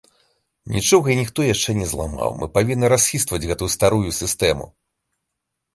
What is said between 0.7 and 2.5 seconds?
Нічога і ніхто яшчэ не зламаў, мы